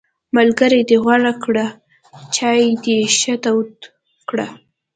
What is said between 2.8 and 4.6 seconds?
دې ښه تود کړه!